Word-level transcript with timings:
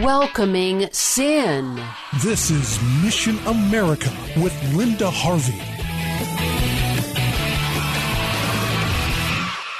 Welcoming 0.00 0.88
sin. 0.90 1.78
This 2.22 2.50
is 2.50 2.80
Mission 3.04 3.36
America 3.40 4.10
with 4.38 4.54
Linda 4.74 5.10
Harvey. 5.10 5.81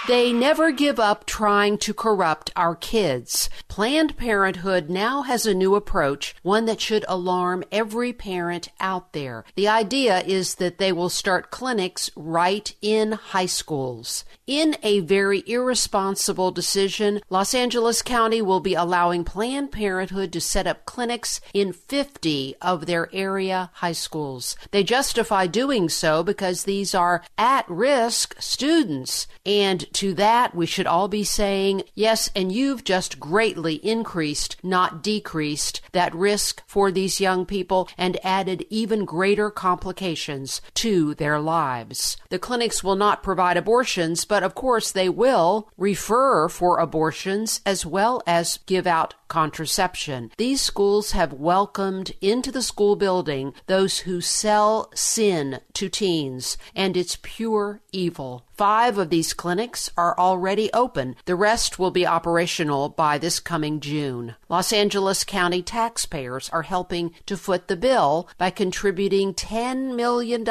They 0.09 0.33
never 0.33 0.73
give 0.73 0.98
up 0.98 1.27
trying 1.27 1.79
to 1.79 1.95
corrupt 1.95 2.51
our 2.56 2.74
kids. 2.74 3.48
Planned 3.69 4.16
Parenthood 4.16 4.91
now 4.91 5.23
has 5.23 5.47
a 5.47 5.55
new 5.55 5.77
approach, 5.77 6.34
one 6.42 6.65
that 6.65 6.80
should 6.80 7.05
alarm 7.06 7.62
every 7.70 8.12
parent 8.12 8.69
out 8.80 9.12
there. 9.12 9.45
The 9.55 9.69
idea 9.69 10.20
is 10.23 10.56
that 10.56 10.78
they 10.78 10.92
will 10.92 11.09
start 11.09 11.52
clinics 11.52 12.11
right 12.16 12.75
in 12.83 13.12
high 13.12 13.47
schools. 13.47 14.25
In 14.45 14.77
a 14.83 15.01
very 15.01 15.45
irresponsible 15.47 16.50
decision, 16.50 17.20
Los 17.30 17.55
Angeles 17.55 18.03
County 18.03 18.42
will 18.42 18.61
be 18.61 18.75
allowing 18.75 19.23
Planned 19.23 19.70
Parenthood 19.70 20.33
to 20.33 20.41
set 20.41 20.66
up 20.66 20.84
clinics 20.84 21.41
in 21.55 21.73
50 21.73 22.56
of 22.61 22.87
their 22.87 23.09
area 23.12 23.70
high 23.75 23.92
schools. 23.92 24.56
They 24.72 24.83
justify 24.83 25.47
doing 25.47 25.89
so 25.89 26.25
because 26.25 26.64
these 26.64 26.92
are 26.92 27.22
at 27.39 27.70
risk 27.70 28.34
students 28.41 29.28
and 29.47 29.92
to 29.95 30.15
that, 30.15 30.55
we 30.55 30.67
should 30.67 30.87
all 30.87 31.09
be 31.09 31.25
saying, 31.25 31.83
yes, 31.95 32.31
and 32.35 32.53
you've 32.53 32.85
just 32.85 33.21
greatly 33.21 33.75
increased, 33.77 34.57
not 34.62 35.03
decreased, 35.03 35.81
that 35.93 36.15
risk 36.15 36.62
for 36.67 36.91
these 36.91 37.21
young 37.21 37.47
people 37.47 37.89
and 37.99 38.19
added 38.25 38.67
even 38.71 39.05
greater 39.05 39.51
complications 39.51 40.61
to 40.75 41.15
their 41.15 41.39
lives. 41.39 42.17
The 42.31 42.39
clinics 42.39 42.83
will 42.83 42.97
not 42.97 43.23
provide 43.23 43.57
abortions, 43.57 44.25
but 44.25 44.43
of 44.43 44.55
course 44.55 44.93
they 44.93 45.09
will 45.09 45.71
refer 45.77 46.49
for 46.49 46.79
abortions 46.79 47.61
as 47.67 47.84
well 47.87 48.23
as 48.27 48.59
give 48.67 48.87
out 48.87 49.15
contraception. 49.29 50.31
These 50.37 50.61
schools 50.61 51.12
have 51.12 51.33
welcomed 51.33 52.12
into 52.21 52.53
the 52.53 52.61
school 52.61 52.97
building 52.97 53.55
those 53.67 54.01
who 54.01 54.21
sell 54.21 54.91
sin 54.95 55.61
to 55.73 55.89
teens, 55.89 56.59
and 56.75 56.99
it's 56.99 57.19
pure 57.23 57.81
evil. 57.93 58.45
Five 58.53 58.99
of 58.99 59.09
these 59.09 59.33
clinics 59.33 59.81
are 59.97 60.19
already 60.19 60.70
open. 60.72 61.16
The 61.25 61.36
rest 61.36 61.78
will 61.78 61.91
be 61.91 62.06
operational 62.06 62.88
by 62.88 63.19
this 63.19 63.41
coming 63.41 63.80
June. 63.80 64.36
Los 64.48 64.72
Angeles 64.72 65.25
County 65.25 65.62
taxpayers 65.62 66.50
are 66.50 66.62
helping 66.62 67.14
to 67.27 67.36
foot 67.36 67.69
the 67.69 67.77
bill 67.77 68.28
by 68.38 68.50
contributing 68.50 69.34
$10 69.34 69.94
million. 69.94 70.44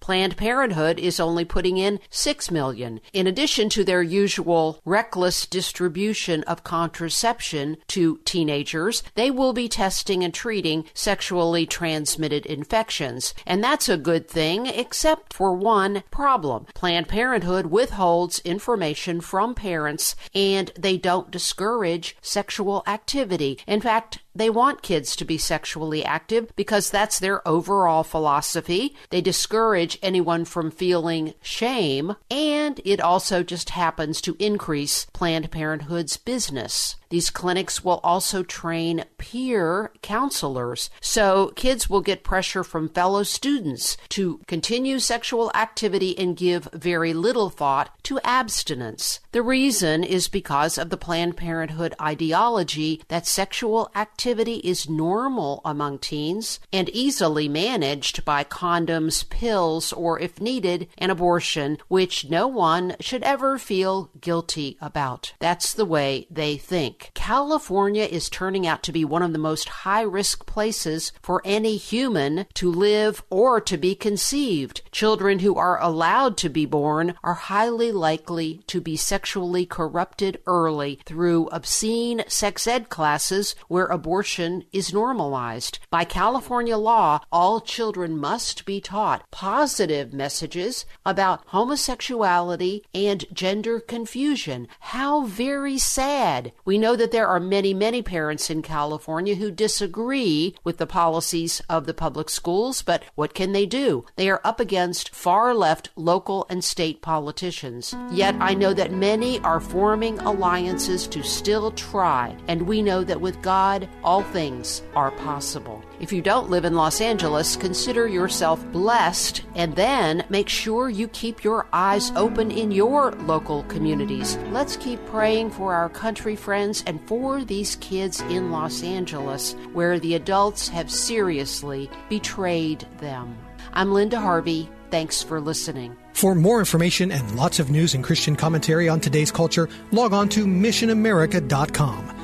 Planned 0.00 0.36
Parenthood 0.36 0.98
is 0.98 1.18
only 1.20 1.44
putting 1.44 1.78
in 1.78 2.00
6 2.10 2.50
million. 2.50 3.00
In 3.12 3.26
addition 3.26 3.68
to 3.70 3.84
their 3.84 4.02
usual 4.02 4.80
reckless 4.84 5.46
distribution 5.46 6.42
of 6.44 6.64
contraception 6.64 7.76
to 7.88 8.18
teenagers, 8.24 9.02
they 9.14 9.30
will 9.30 9.52
be 9.52 9.68
testing 9.68 10.22
and 10.22 10.34
treating 10.34 10.84
sexually 10.92 11.66
transmitted 11.66 12.46
infections. 12.46 13.34
And 13.46 13.62
that's 13.62 13.88
a 13.88 13.96
good 13.96 14.28
thing, 14.28 14.66
except 14.66 15.32
for 15.32 15.54
one 15.54 16.02
problem. 16.10 16.66
Planned 16.74 17.08
Parenthood 17.08 17.66
withholds 17.66 18.38
information 18.44 19.20
from 19.20 19.54
parents 19.54 20.16
and 20.34 20.72
they 20.78 20.96
don't 20.96 21.30
discourage 21.30 22.16
sexual 22.20 22.82
activity. 22.86 23.58
In 23.66 23.80
fact, 23.80 24.18
they 24.34 24.50
want 24.50 24.82
kids 24.82 25.14
to 25.16 25.24
be 25.24 25.38
sexually 25.38 26.04
active 26.04 26.52
because 26.56 26.90
that's 26.90 27.18
their 27.18 27.46
overall 27.46 28.02
philosophy. 28.02 28.96
They 29.10 29.20
discourage 29.20 29.98
anyone 30.02 30.44
from 30.44 30.70
feeling 30.70 31.34
shame, 31.40 32.16
and 32.30 32.80
it 32.84 33.00
also 33.00 33.42
just 33.42 33.70
happens 33.70 34.20
to 34.22 34.36
increase 34.38 35.06
Planned 35.12 35.50
Parenthood's 35.52 36.16
business. 36.16 36.96
These 37.10 37.30
clinics 37.30 37.84
will 37.84 38.00
also 38.02 38.42
train 38.42 39.04
peer 39.18 39.92
counselors, 40.02 40.90
so 41.00 41.52
kids 41.54 41.88
will 41.88 42.00
get 42.00 42.24
pressure 42.24 42.64
from 42.64 42.88
fellow 42.88 43.22
students 43.22 43.96
to 44.08 44.40
continue 44.48 44.98
sexual 44.98 45.52
activity 45.54 46.18
and 46.18 46.36
give 46.36 46.68
very 46.72 47.14
little 47.14 47.50
thought 47.50 47.96
to 48.04 48.18
abstinence. 48.24 49.20
The 49.30 49.42
reason 49.42 50.02
is 50.02 50.26
because 50.26 50.76
of 50.76 50.90
the 50.90 50.96
Planned 50.96 51.36
Parenthood 51.36 51.94
ideology 52.00 53.00
that 53.06 53.28
sexual 53.28 53.92
activity 53.94 54.23
is 54.26 54.88
normal 54.88 55.60
among 55.66 55.98
teens 55.98 56.58
and 56.72 56.88
easily 56.90 57.46
managed 57.46 58.24
by 58.24 58.42
condoms, 58.42 59.28
pills, 59.28 59.92
or 59.92 60.18
if 60.18 60.40
needed, 60.40 60.88
an 60.96 61.10
abortion, 61.10 61.76
which 61.88 62.30
no 62.30 62.48
one 62.48 62.96
should 63.00 63.22
ever 63.22 63.58
feel 63.58 64.10
guilty 64.20 64.78
about. 64.80 65.34
That's 65.40 65.74
the 65.74 65.84
way 65.84 66.26
they 66.30 66.56
think. 66.56 67.10
California 67.12 68.04
is 68.04 68.30
turning 68.30 68.66
out 68.66 68.82
to 68.84 68.92
be 68.92 69.04
one 69.04 69.22
of 69.22 69.32
the 69.32 69.38
most 69.38 69.68
high 69.68 70.02
risk 70.02 70.46
places 70.46 71.12
for 71.20 71.42
any 71.44 71.76
human 71.76 72.46
to 72.54 72.70
live 72.70 73.22
or 73.28 73.60
to 73.60 73.76
be 73.76 73.94
conceived. 73.94 74.80
Children 74.90 75.40
who 75.40 75.56
are 75.56 75.80
allowed 75.82 76.38
to 76.38 76.48
be 76.48 76.64
born 76.64 77.14
are 77.22 77.34
highly 77.34 77.92
likely 77.92 78.62
to 78.68 78.80
be 78.80 78.96
sexually 78.96 79.66
corrupted 79.66 80.40
early 80.46 81.00
through 81.04 81.48
obscene 81.48 82.24
sex 82.26 82.66
ed 82.66 82.88
classes 82.88 83.54
where 83.68 83.86
abortion 84.14 84.62
is 84.72 84.92
normalized. 84.92 85.80
By 85.90 86.04
California 86.04 86.76
law, 86.76 87.18
all 87.32 87.60
children 87.60 88.16
must 88.16 88.64
be 88.64 88.80
taught 88.80 89.28
positive 89.32 90.12
messages 90.12 90.86
about 91.04 91.42
homosexuality 91.46 92.84
and 92.94 93.24
gender 93.32 93.80
confusion. 93.80 94.68
How 94.78 95.24
very 95.24 95.78
sad. 95.78 96.52
We 96.64 96.78
know 96.78 96.94
that 96.94 97.10
there 97.10 97.26
are 97.26 97.40
many, 97.40 97.74
many 97.74 98.02
parents 98.02 98.50
in 98.50 98.62
California 98.62 99.34
who 99.34 99.50
disagree 99.50 100.54
with 100.62 100.78
the 100.78 100.86
policies 100.86 101.60
of 101.68 101.86
the 101.86 101.94
public 101.94 102.30
schools, 102.30 102.82
but 102.82 103.02
what 103.16 103.34
can 103.34 103.50
they 103.50 103.66
do? 103.66 104.04
They 104.14 104.30
are 104.30 104.40
up 104.44 104.60
against 104.60 105.12
far 105.12 105.52
left 105.54 105.88
local 105.96 106.46
and 106.48 106.62
state 106.62 107.02
politicians. 107.02 107.96
Yet 108.12 108.36
I 108.38 108.54
know 108.54 108.74
that 108.74 108.92
many 108.92 109.40
are 109.40 109.58
forming 109.58 110.20
alliances 110.20 111.08
to 111.08 111.24
still 111.24 111.72
try, 111.72 112.36
and 112.46 112.62
we 112.62 112.80
know 112.80 113.02
that 113.02 113.20
with 113.20 113.42
God, 113.42 113.88
all 114.04 114.22
things 114.22 114.82
are 114.94 115.10
possible. 115.10 115.82
If 115.98 116.12
you 116.12 116.20
don't 116.20 116.50
live 116.50 116.64
in 116.64 116.74
Los 116.74 117.00
Angeles, 117.00 117.56
consider 117.56 118.06
yourself 118.06 118.64
blessed 118.70 119.42
and 119.54 119.74
then 119.74 120.24
make 120.28 120.48
sure 120.48 120.88
you 120.88 121.08
keep 121.08 121.42
your 121.42 121.66
eyes 121.72 122.12
open 122.14 122.50
in 122.50 122.70
your 122.70 123.12
local 123.12 123.62
communities. 123.64 124.36
Let's 124.50 124.76
keep 124.76 125.04
praying 125.06 125.50
for 125.50 125.74
our 125.74 125.88
country 125.88 126.36
friends 126.36 126.84
and 126.86 127.00
for 127.08 127.42
these 127.44 127.76
kids 127.76 128.20
in 128.22 128.50
Los 128.50 128.82
Angeles 128.82 129.54
where 129.72 129.98
the 129.98 130.14
adults 130.14 130.68
have 130.68 130.90
seriously 130.90 131.90
betrayed 132.08 132.86
them. 132.98 133.36
I'm 133.72 133.92
Linda 133.92 134.20
Harvey. 134.20 134.68
Thanks 134.90 135.22
for 135.22 135.40
listening. 135.40 135.96
For 136.12 136.34
more 136.34 136.60
information 136.60 137.10
and 137.10 137.34
lots 137.34 137.58
of 137.58 137.70
news 137.70 137.94
and 137.94 138.04
Christian 138.04 138.36
commentary 138.36 138.88
on 138.88 139.00
today's 139.00 139.32
culture, 139.32 139.68
log 139.90 140.12
on 140.12 140.28
to 140.30 140.46
missionamerica.com. 140.46 142.23